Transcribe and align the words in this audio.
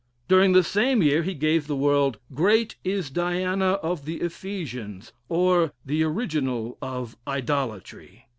During 0.27 0.53
the 0.53 0.63
same 0.63 1.03
year, 1.03 1.21
he 1.21 1.35
gave 1.35 1.67
the 1.67 1.75
world 1.75 2.17
"Great 2.33 2.75
is 2.83 3.11
Diana 3.11 3.73
of 3.83 4.05
the 4.05 4.15
Ephesians; 4.21 5.13
or, 5.29 5.73
the 5.85 6.01
Original 6.01 6.75
of 6.81 7.15
Idolatry." 7.27 8.25